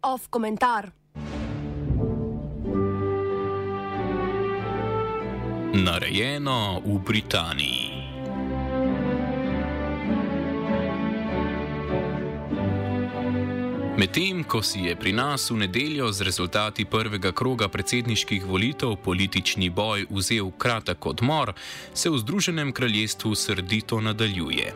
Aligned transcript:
Off 0.00 0.28
komentar. 0.30 0.92
Narejeno 5.72 6.82
v 6.84 6.98
Britaniji. 6.98 7.99
Medtem 13.96 14.44
ko 14.44 14.62
si 14.62 14.86
je 14.86 14.94
pri 14.96 15.12
nas 15.12 15.50
v 15.50 15.56
nedeljo 15.66 16.12
z 16.12 16.22
rezultati 16.22 16.84
prvega 16.84 17.32
kroga 17.32 17.68
predsedniških 17.68 18.46
volitev 18.46 18.94
politični 19.02 19.70
boj 19.70 20.06
vzel 20.10 20.50
kratek 20.58 21.06
odmor, 21.06 21.52
se 21.94 22.10
v 22.10 22.18
Združenem 22.18 22.72
kraljestvu 22.72 23.34
srdito 23.34 24.00
nadaljuje. 24.00 24.74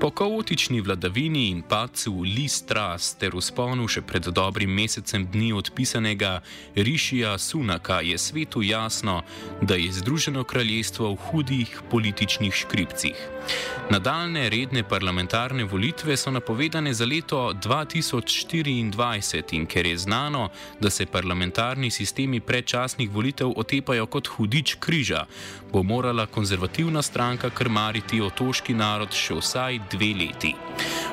Po 0.00 0.10
kaotični 0.10 0.80
vladavini 0.80 1.48
in 1.48 1.62
padcu 1.62 2.22
Listras 2.22 3.14
ter 3.20 3.34
usponu 3.36 3.84
še 3.84 4.00
pred 4.00 4.30
dobrim 4.32 4.72
mesecem 4.72 5.26
dni 5.28 5.52
odpisanega 5.52 6.40
Rišija 6.74 7.34
Sunaka 7.38 8.00
je 8.00 8.16
svetu 8.18 8.62
jasno, 8.64 9.20
da 9.60 9.76
je 9.76 9.92
Združeno 9.92 10.44
kraljestvo 10.44 11.12
v 11.12 11.20
hudih 11.26 11.82
političnih 11.90 12.54
škripcih. 12.62 13.28
Nadaljne 13.90 14.48
redne 14.48 14.82
parlamentarne 14.88 15.64
volitve 15.64 16.16
so 16.16 16.30
napovedane 16.30 16.94
za 16.94 17.04
leto 17.04 17.52
2024 17.52 19.52
in 19.52 19.66
ker 19.66 19.86
je 19.86 19.98
znano, 19.98 20.48
da 20.80 20.90
se 20.90 21.06
parlamentarni 21.06 21.90
sistemi 21.90 22.40
predčasnih 22.40 23.10
volitev 23.10 23.52
otepajo 23.56 24.06
kot 24.06 24.28
hudič 24.28 24.76
križa, 24.80 25.26
bo 25.72 25.82
morala 25.82 26.26
konzervativna 26.26 27.02
stranka 27.02 27.50
krmariti 27.50 28.20
otoški 28.20 28.74
narod 28.74 29.12
še 29.12 29.34
vsaj 29.34 29.78
dve 29.90 30.14
leti. 30.14 30.54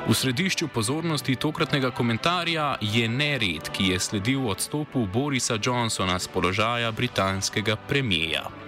V 0.08 0.14
središču 0.14 0.68
pozornosti 0.68 1.36
tokratnega 1.36 1.92
komentarja 1.92 2.78
je 2.82 3.10
nered, 3.10 3.70
ki 3.74 3.92
je 3.92 4.00
sledil 4.00 4.48
odstopu 4.50 5.06
Borisa 5.06 5.58
Johnsona 5.64 6.20
z 6.20 6.28
položaja 6.28 6.92
britanskega 6.92 7.76
premijeja. 7.76 8.67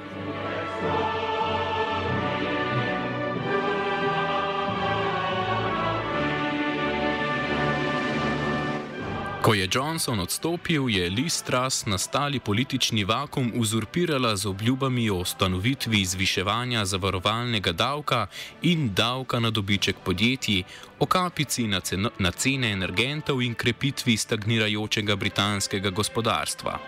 Ko 9.49 9.53
je 9.53 9.69
Johnson 9.71 10.19
odstopil, 10.19 10.89
je 10.89 11.09
Liz 11.09 11.41
Truss 11.41 11.85
nastali 11.85 12.39
politični 12.39 13.03
vakum 13.03 13.51
uzurpirala 13.55 14.35
z 14.35 14.45
obljubami 14.45 15.09
o 15.09 15.15
ustanovitvi 15.15 16.05
zviševanja 16.05 16.85
zavarovalnega 16.85 17.71
davka 17.71 18.27
in 18.61 18.93
davka 18.93 19.39
na 19.39 19.49
dobiček 19.49 19.95
podjetij, 20.05 20.63
o 20.99 21.05
kapici 21.05 21.67
na, 21.67 21.79
ceno, 21.79 22.11
na 22.17 22.31
cene 22.31 22.71
energentov 22.71 23.41
in 23.41 23.55
krepitvi 23.55 24.17
stagnirajočega 24.17 25.15
britanskega 25.15 25.89
gospodarstva. 25.89 26.79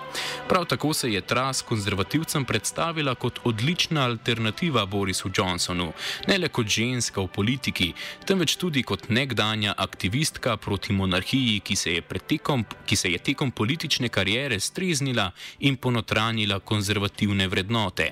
Prav 0.48 0.66
tako 0.66 0.94
se 0.94 1.12
je 1.14 1.22
Truss 1.22 1.62
konzervativcem 1.62 2.46
predstavila 2.46 3.16
kot 3.16 3.40
odlična 3.44 4.06
alternativa 4.06 4.86
Borisu 4.86 5.32
Johnsonu, 5.38 5.94
ne 6.28 6.38
le 6.38 6.50
kot 6.50 6.68
ženska 6.68 7.22
v 7.22 7.28
politiki, 7.28 7.94
temveč 8.26 8.56
tudi 8.56 8.84
kot 8.84 9.10
nekdanja 9.10 9.74
aktivistka 9.78 10.58
proti 10.58 10.94
monarhiji, 10.94 11.60
ki 11.60 11.76
se 11.76 11.94
je 11.94 12.02
tekom, 12.02 12.66
ki 12.86 12.96
se 12.96 13.12
je 13.12 13.18
tekom 13.18 13.52
politične 13.52 14.10
kariere 14.10 14.60
streznila 14.60 15.32
in 15.60 15.78
ponotranila 15.78 16.60
konzervativne 16.60 17.48
vrednote, 17.48 18.12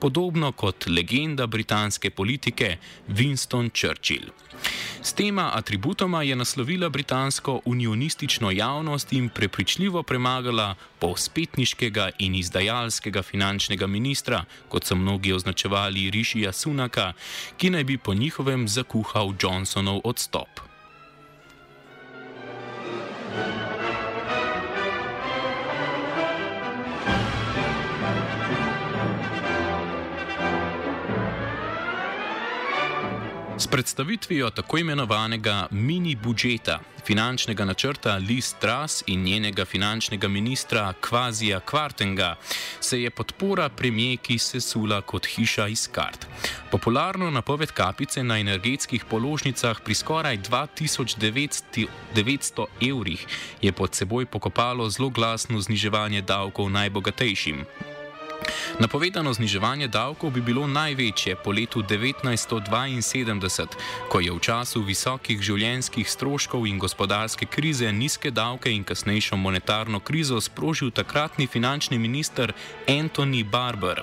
podobno 0.00 0.52
kot 0.52 0.86
legenda 0.86 1.46
britanske 1.46 2.10
politike 2.10 2.76
Winston 3.08 3.70
Churchill. 3.70 4.30
S 5.02 5.12
tema 5.12 5.50
atributoma 5.54 6.22
je 6.22 6.36
naslovila 6.36 6.88
britansko 6.88 7.60
unionistično 7.64 8.50
javnost 8.50 9.12
in 9.12 9.28
prepričljivo 9.28 10.02
premagala 10.02 10.74
povspetniškega 10.98 12.10
in 12.18 12.34
izdajalskega 12.34 13.22
finančnega 13.22 13.86
ministra, 13.86 14.44
kot 14.68 14.84
so 14.84 14.94
mnogi 14.94 15.32
označevali 15.32 16.10
Rišija 16.10 16.52
Sunaka, 16.52 17.12
ki 17.56 17.70
naj 17.70 17.84
bi 17.84 17.98
po 17.98 18.14
njihovem 18.14 18.68
zakuhal 18.68 19.34
Johnsonov 19.42 20.00
odstop. 20.04 20.69
Predstavitvijo 33.66 34.50
tako 34.50 34.78
imenovanega 34.78 35.66
mini 35.70 36.16
budžeta, 36.16 36.80
finančnega 37.06 37.64
načrta 37.64 38.16
Liz 38.16 38.54
Truss 38.60 39.02
in 39.06 39.22
njenega 39.22 39.64
finančnega 39.64 40.28
ministra 40.28 40.92
Kvazija 41.00 41.60
Kvartenga, 41.60 42.36
se 42.80 43.02
je 43.02 43.10
podpora 43.10 43.68
premijeki 43.68 44.38
sesula 44.38 45.00
kot 45.00 45.26
hiša 45.26 45.68
iz 45.68 45.88
kart. 45.92 46.26
Popularno 46.70 47.30
napoved 47.30 47.72
kapice 47.72 48.22
na 48.22 48.38
energetskih 48.38 49.04
položnicah 49.04 49.80
pri 49.84 49.94
skoraj 49.94 50.38
2900 50.38 52.66
evrih 52.90 53.26
je 53.62 53.72
pod 53.72 53.94
seboj 53.94 54.26
pokopalo 54.26 54.90
zelo 54.90 55.08
glasno 55.08 55.60
zniževanje 55.60 56.22
davkov 56.22 56.70
najbogatejšim. 56.70 57.64
Napovedano 58.80 59.32
zniževanje 59.32 59.88
davkov 59.88 60.30
bi 60.30 60.40
bilo 60.40 60.66
največje 60.66 61.36
po 61.36 61.52
letu 61.52 61.82
1972, 61.82 63.66
ko 64.08 64.20
je 64.20 64.32
v 64.32 64.40
času 64.40 64.80
visokih 64.80 65.42
življenjskih 65.42 66.08
stroškov 66.08 66.64
in 66.66 66.78
gospodarske 66.78 67.46
krize 67.46 67.92
nizke 67.92 68.30
davke 68.30 68.72
in 68.72 68.84
kasnejšo 68.84 69.36
monetarno 69.36 70.00
krizo 70.00 70.40
sprožil 70.40 70.90
takratni 70.90 71.46
finančni 71.46 71.98
minister 71.98 72.52
Anthony 72.88 73.44
Barber. 73.44 74.00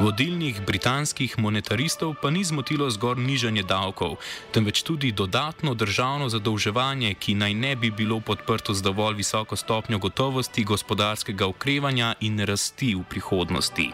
Vodilnih 0.00 0.62
britanskih 0.66 1.38
monetaristov 1.38 2.14
pa 2.22 2.30
ni 2.30 2.44
zmotilo 2.44 2.90
zgor 2.90 3.18
nižanje 3.18 3.62
davkov, 3.62 4.18
temveč 4.50 4.82
tudi 4.82 5.12
dodatno 5.12 5.74
državno 5.74 6.28
zadolževanje, 6.28 7.14
ki 7.14 7.34
naj 7.34 7.54
ne 7.54 7.76
bi 7.76 7.90
bilo 7.90 8.20
podprto 8.20 8.74
z 8.74 8.82
dovolj 8.82 9.14
visoko 9.22 9.56
stopnjo 9.56 9.98
gotovosti 9.98 10.64
gospodarskega 10.64 11.46
ukrevanja 11.46 12.14
in 12.20 12.40
rasti 12.40 12.94
v 12.94 13.02
prihodnosti. 13.10 13.67
slabosti. 13.68 13.92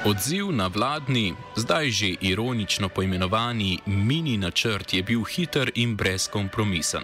Odziv 0.00 0.48
na 0.52 0.66
vladni, 0.66 1.34
zdaj 1.56 1.90
že 1.90 2.08
ironično 2.20 2.88
poimenovani 2.88 3.78
mini 3.86 4.36
načrt 4.36 4.94
je 4.94 5.02
bil 5.02 5.24
hiter 5.24 5.70
in 5.74 5.96
brezkompromisen. 5.96 7.02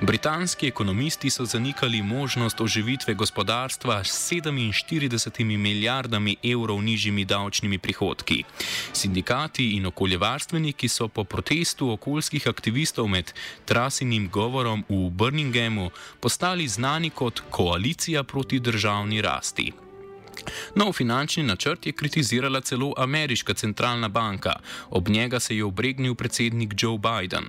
Britanski 0.00 0.68
ekonomisti 0.68 1.30
so 1.30 1.44
zanikali 1.44 2.02
možnost 2.02 2.60
oživitve 2.60 3.14
gospodarstva 3.14 4.04
s 4.04 4.30
47 4.32 5.56
milijardami 5.58 6.36
evrov 6.42 6.82
nižjimi 6.82 7.24
davčnimi 7.24 7.78
prihodki. 7.78 8.44
Sindikati 8.92 9.70
in 9.70 9.86
okoljevarstveniki 9.86 10.88
so 10.88 11.08
po 11.08 11.24
protestu 11.24 11.90
okoljskih 11.90 12.46
aktivistov 12.48 13.08
med 13.08 13.32
trasinim 13.64 14.28
govorom 14.30 14.84
v 14.88 15.10
Birminghamu 15.10 15.90
postali 16.20 16.68
znani 16.68 17.10
kot 17.10 17.42
koalicija 17.50 18.22
proti 18.22 18.60
državni 18.60 19.22
rasti. 19.22 19.72
Nov 20.74 20.92
finančni 20.92 21.42
načrt 21.42 21.86
je 21.86 21.92
kritizirala 21.92 22.60
celo 22.60 22.92
ameriška 22.96 23.54
centralna 23.54 24.08
banka, 24.08 24.52
ob 24.90 25.08
njega 25.08 25.40
se 25.40 25.56
je 25.56 25.64
obregnil 25.64 26.14
predsednik 26.14 26.74
Joe 26.76 26.98
Biden. 26.98 27.44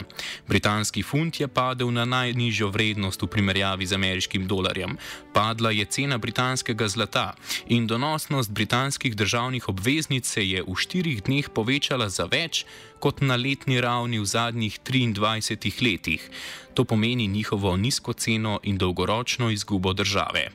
Britanski 0.47 1.03
funt 1.03 1.39
je 1.39 1.47
padel 1.47 1.91
na 1.91 2.05
najnižjo 2.05 2.69
vrednost 2.69 3.21
v 3.21 3.27
primerjavi 3.27 3.85
z 3.85 3.93
ameriškim 3.93 4.47
dolarjem, 4.47 4.97
padla 5.33 5.71
je 5.71 5.85
cena 5.85 6.17
britanskega 6.17 6.87
zlata 6.87 7.33
in 7.67 7.87
donosnost 7.87 8.51
britanskih 8.51 9.15
državnih 9.15 9.69
obveznic 9.69 10.25
se 10.25 10.49
je 10.49 10.63
v 10.63 10.75
štirih 10.75 11.23
dneh 11.23 11.49
povečala 11.49 12.09
za 12.09 12.25
več 12.25 12.65
kot 12.99 13.21
na 13.21 13.35
letni 13.35 13.81
ravni 13.81 14.19
v 14.19 14.25
zadnjih 14.25 14.79
23 14.85 15.83
letih. 15.83 16.29
To 16.73 16.83
pomeni 16.85 17.27
njihovo 17.27 17.77
nizko 17.77 18.13
ceno 18.13 18.59
in 18.63 18.77
dolgoročno 18.77 19.49
izgubo 19.49 19.93
države. 19.93 20.49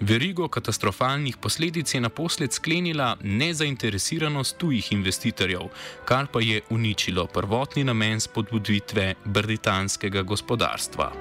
Verigo 0.00 0.48
katastrofalnih 0.48 1.36
posledic 1.36 1.94
je 1.94 2.00
naposled 2.00 2.52
sklenila 2.52 3.16
nezainteresiranost 3.22 4.58
tujih 4.58 4.92
investitorjev, 4.92 5.68
kar 6.04 6.26
pa 6.32 6.40
je 6.40 6.60
uničilo 6.70 7.26
prvotni 7.26 7.84
namen 7.84 8.20
spodbuditve 8.20 9.14
britanskega 9.24 10.22
gospodarstva. 10.22 11.12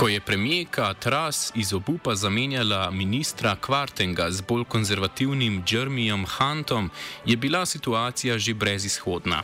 Ko 0.00 0.08
je 0.08 0.20
premijeka 0.20 0.94
Tras 0.94 1.52
iz 1.54 1.72
obupa 1.72 2.14
zamenjala 2.14 2.90
ministra 2.90 3.56
Kvartenga 3.60 4.30
z 4.30 4.40
bolj 4.40 4.64
konzervativnim 4.64 5.64
Jeremijem 5.70 6.24
Huntom, 6.26 6.90
je 7.26 7.36
bila 7.36 7.66
situacija 7.66 8.38
že 8.38 8.54
brezizhodna. 8.54 9.42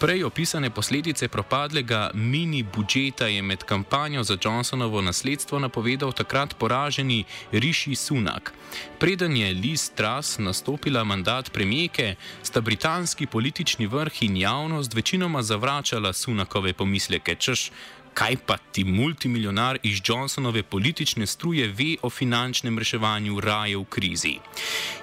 Prej 0.00 0.24
opisane 0.24 0.70
posledice 0.70 1.28
propadlega 1.28 2.10
mini 2.14 2.62
budžeta 2.62 3.26
je 3.26 3.42
med 3.42 3.64
kampanjo 3.64 4.22
za 4.22 4.38
Johnsonovo 4.44 5.00
nasledstvo 5.00 5.58
napovedal 5.58 6.12
takrat 6.12 6.56
poraženi 6.58 7.24
Rishi 7.52 7.94
Sunak. 7.94 8.52
Preden 8.98 9.36
je 9.36 9.54
Liz 9.54 9.90
Tras 9.94 10.38
nastopila 10.38 11.04
mandat 11.04 11.52
premijeke, 11.52 12.14
sta 12.42 12.60
britanski 12.60 13.26
politični 13.26 13.86
vrh 13.86 14.22
in 14.22 14.36
javnost 14.36 14.94
večinoma 14.94 15.42
zavračala 15.42 16.12
Sunakove 16.12 16.72
pomisleke, 16.72 17.34
češ 17.34 17.70
kaj 18.18 18.36
pa 18.46 18.56
ti 18.72 18.84
multimiljonar 18.84 19.78
iz 19.82 20.00
Johnsonove 20.04 20.62
politične 20.62 21.26
struje 21.26 21.68
ve 21.68 21.96
o 22.02 22.10
finančnem 22.10 22.78
reševanju 22.78 23.40
raje 23.40 23.76
v 23.76 23.84
krizi. 23.84 24.32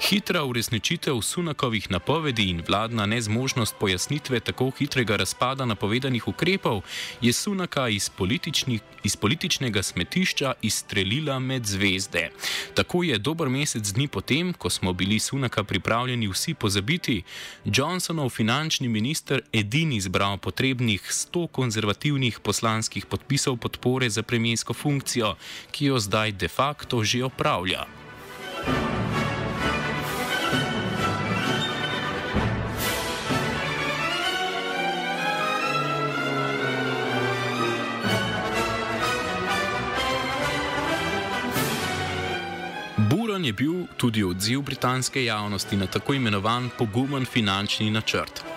Hitra 0.10 0.44
uresničitev 0.44 1.22
Sunakovih 1.22 1.92
napovedi 1.92 2.50
in 2.50 2.64
vladna 2.68 3.06
nezmožnost 3.06 3.76
pojasnitve 3.80 4.40
tako 4.40 4.72
hitrega 4.80 5.16
razpada 5.16 5.66
napovedanih 5.66 6.28
ukrepov 6.28 6.82
je 7.22 7.34
Sunaka 7.34 7.88
iz, 7.88 8.12
iz 9.04 9.16
političnega 9.16 9.84
smetišča 9.84 10.54
izstrelila 10.62 11.40
med 11.40 11.66
zvezde. 11.66 12.30
Tako 12.74 13.04
je 13.04 13.18
dober 13.18 13.50
mesec 13.50 13.88
dni 13.94 14.08
potem, 14.08 14.54
ko 14.54 14.70
smo 14.70 14.94
bili 14.94 15.20
Sunaka 15.20 15.64
pripravljeni 15.64 16.28
vsi 16.28 16.54
pozabiti, 16.54 17.24
Johnsonov 17.66 18.30
finančni 18.30 18.88
minister 18.88 19.42
edini 19.54 19.96
izbral 19.96 20.38
potrebnih 20.38 21.02
100 21.02 21.48
konzervativnih 21.48 22.40
poslanskih 22.40 23.05
podpisov 23.06 23.46
podpisov 23.46 23.58
podpore 23.58 24.10
za 24.10 24.24
premijsko 24.24 24.74
funkcijo, 24.74 25.36
ki 25.72 25.86
jo 25.86 26.00
zdaj 26.00 26.32
de 26.32 26.48
facto 26.48 27.04
že 27.04 27.24
opravlja. 27.24 27.86
Buran 42.98 43.46
je 43.46 43.54
bil 43.54 43.88
tudi 43.98 44.24
odziv 44.24 44.62
britanske 44.62 45.26
javnosti 45.26 45.76
na 45.76 45.88
tako 45.88 46.14
imenovan 46.14 46.70
pogumen 46.78 47.26
finančni 47.26 47.90
načrt. 47.92 48.55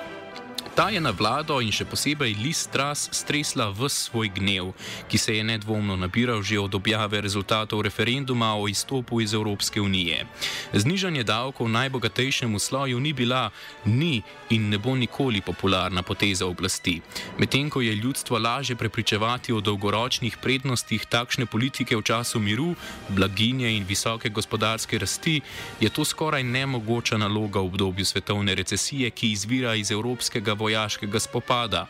Ta 0.79 0.91
je 0.95 1.01
na 1.03 1.11
vlado 1.11 1.57
in 1.59 1.73
še 1.75 1.83
posebej 1.91 2.37
Liz 2.39 2.61
Truss 2.71 3.11
stresla 3.11 3.65
v 3.75 3.89
svoj 3.91 4.29
gnev, 4.31 4.69
ki 5.11 5.19
se 5.19 5.35
je 5.35 5.43
nedvomno 5.43 5.97
nabiral 5.99 6.39
že 6.39 6.55
od 6.55 6.71
objave 6.71 7.19
rezultatov 7.19 7.83
referenduma 7.83 8.55
o 8.55 8.69
izstopu 8.71 9.19
iz 9.19 9.35
Evropske 9.35 9.83
unije. 9.83 10.23
Znižanje 10.71 11.25
davkov 11.27 11.67
najbogatejšemu 11.67 12.63
sloju 12.63 13.01
ni 13.03 13.11
bila, 13.11 13.51
ni 13.91 14.23
in 14.55 14.71
ne 14.71 14.79
bo 14.79 14.95
nikoli 14.95 15.43
popularna 15.43 16.07
poteza 16.07 16.47
oblasti. 16.47 17.03
Medtem 17.43 17.67
ko 17.75 17.83
je 17.83 17.99
ljudstvo 17.99 18.39
lažje 18.39 18.79
prepričevati 18.79 19.51
o 19.51 19.59
dolgoročnih 19.59 20.39
prednostih 20.39 21.11
takšne 21.11 21.51
politike 21.51 21.99
v 21.99 22.07
času 22.07 22.39
miru, 22.39 22.79
blaginje 23.11 23.75
in 23.75 23.83
visoke 23.83 24.31
gospodarske 24.31 24.95
rasti, 24.95 25.43
je 25.83 25.91
to 25.91 26.07
skoraj 26.07 26.47
nemogoča 26.47 27.19
naloga 27.19 27.59
v 27.59 27.67
obdobju 27.67 28.07
svetovne 28.07 28.55
recesije, 28.55 29.11
ki 29.11 29.35
izvira 29.35 29.75
iz 29.75 29.91
evropskega 29.91 30.55
vojska 30.55 30.68
vojaškega 30.69 31.20
spopada. 31.20 31.87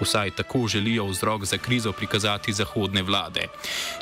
Vsaj 0.00 0.30
tako 0.30 0.68
želijo 0.68 1.04
vzrok 1.06 1.44
za 1.44 1.58
krizo 1.58 1.92
prikazati 1.92 2.52
zahodne 2.52 3.02
vlade. 3.02 3.48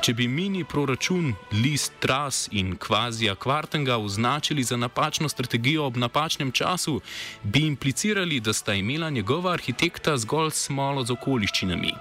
Če 0.00 0.14
bi 0.14 0.28
mini 0.28 0.64
proračun 0.64 1.34
List 1.52 1.92
Tras 1.98 2.48
in 2.52 2.76
Kvazija 2.76 3.34
Kvartenga 3.34 3.96
označili 3.96 4.62
za 4.62 4.76
napačno 4.76 5.28
strategijo 5.28 5.86
ob 5.86 5.96
napačnem 5.96 6.52
času, 6.52 7.00
bi 7.42 7.66
implicirali, 7.66 8.40
da 8.40 8.52
sta 8.52 8.74
imela 8.74 9.10
njegova 9.10 9.52
arhitekta 9.52 10.16
zgolj 10.16 10.50
smolo 10.50 11.04
z 11.04 11.12
okoliščinami. 11.12 11.92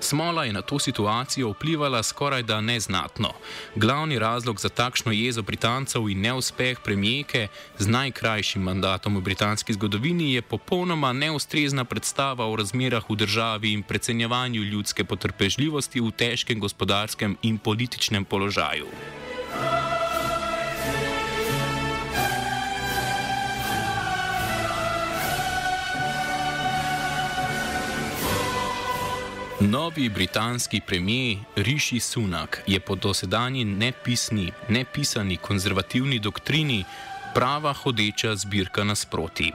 Smola 0.00 0.44
je 0.44 0.52
na 0.52 0.62
to 0.62 0.78
situacijo 0.78 1.50
vplivala 1.50 2.02
skoraj 2.02 2.42
da 2.42 2.60
neznatno. 2.60 3.32
Glavni 3.74 4.18
razlog 4.18 4.60
za 4.60 4.68
takšno 4.68 5.12
jezo 5.12 5.42
Britancev 5.42 6.08
in 6.08 6.20
neuspeh 6.20 6.78
premijeke 6.84 7.48
z 7.78 7.86
najkrajšim 7.86 8.62
mandatom 8.62 9.16
v 9.16 9.20
britanski 9.20 9.72
zgodovini 9.72 10.34
je 10.34 10.42
popolnoma 10.42 11.12
neustrezna 11.12 11.84
predstava 11.84 12.46
o 12.46 12.56
razmerah 12.56 13.10
v 13.10 13.16
državi 13.16 13.72
in 13.72 13.82
precenjevanju 13.82 14.62
ljudske 14.62 15.04
potrpežljivosti 15.04 16.00
v 16.00 16.10
težkem 16.10 16.60
gospodarskem 16.60 17.36
in 17.42 17.58
političnem 17.58 18.24
položaju. 18.24 18.86
Novi 29.60 30.08
britanski 30.08 30.80
premijer 30.86 31.38
Rishi 31.56 32.00
Sunak 32.00 32.62
je 32.66 32.80
po 32.80 32.94
dosedanji 32.94 33.64
nepisni, 33.64 34.52
nepisani 34.68 35.36
konzervativni 35.36 36.18
doktrini 36.18 36.84
prava 37.34 37.72
hodeča 37.72 38.36
zbirka 38.36 38.84
nasproti. 38.84 39.52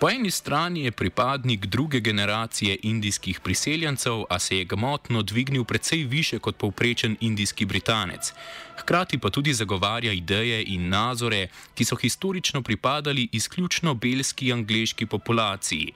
Po 0.00 0.10
eni 0.10 0.30
strani 0.30 0.84
je 0.84 0.90
pripadnik 0.90 1.66
druge 1.66 2.00
generacije 2.00 2.78
indijskih 2.82 3.40
priseljencev, 3.40 4.24
a 4.30 4.38
se 4.38 4.58
je 4.58 4.64
gmotno 4.64 5.22
dvignil 5.22 5.64
precej 5.64 6.04
više 6.04 6.38
kot 6.38 6.56
povprečen 6.56 7.16
indijski 7.20 7.64
britanec. 7.64 8.32
Hkrati 8.76 9.18
pa 9.18 9.30
tudi 9.30 9.54
zagovarja 9.54 10.12
ideje 10.12 10.64
in 10.66 10.88
nazore, 10.88 11.48
ki 11.74 11.84
so 11.84 11.96
historično 11.96 12.62
pripadali 12.62 13.28
izključno 13.32 13.94
belski 13.94 14.52
angliški 14.52 15.06
populaciji 15.06 15.92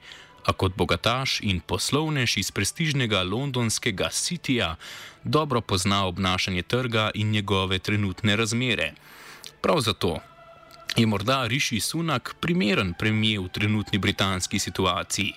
a 0.46 0.52
kot 0.52 0.76
bogataš 0.76 1.40
in 1.42 1.60
poslovnež 1.60 2.36
iz 2.38 2.50
prestižnega 2.54 3.22
londonskega 3.22 4.08
Cityja 4.14 4.74
dobro 5.24 5.60
pozna 5.60 6.06
obnašanje 6.06 6.62
trga 6.62 7.10
in 7.14 7.30
njegove 7.30 7.78
trenutne 7.78 8.36
razmere. 8.36 8.92
Prav 9.62 9.80
zato 9.80 10.18
je 10.96 11.06
morda 11.06 11.46
Rishi 11.46 11.80
Sunak 11.80 12.34
primeren 12.40 12.94
premijer 12.98 13.40
v 13.40 13.48
trenutni 13.48 13.98
britanski 13.98 14.58
situaciji. 14.58 15.32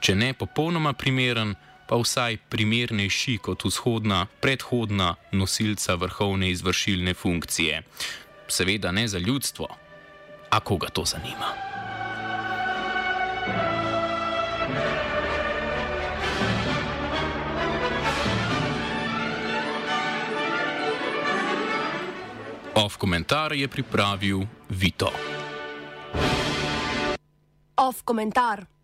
Če 0.00 0.14
ne 0.14 0.32
popolnoma 0.34 0.92
primeren, 0.92 1.54
pa 1.86 1.96
vsaj 1.96 2.36
primernejši 2.48 3.38
kot 3.38 3.64
vzhodna, 3.64 4.26
predhodna 4.40 5.14
nosilca 5.32 5.94
vrhovne 5.94 6.50
izvršilne 6.50 7.14
funkcije. 7.14 7.82
Seveda 8.48 8.92
ne 8.92 9.08
za 9.08 9.18
ljudstvo, 9.18 9.68
a 10.50 10.60
koga 10.60 10.88
to 10.88 11.04
zanima. 11.04 11.79
Ov 22.80 22.96
komentar 22.96 23.52
je 23.52 23.68
pripravil 23.68 24.40
Vito. 24.72 25.12
Ov 27.76 27.96
komentar. 28.08 28.70